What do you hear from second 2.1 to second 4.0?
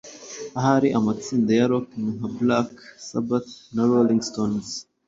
nka Black Sabbath na